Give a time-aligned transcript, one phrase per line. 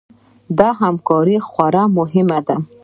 [0.59, 2.55] دا همکاري خورا مهمه وه.